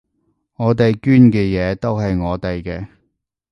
[0.55, 2.87] 我哋捐嘅嘢都係我哋嘅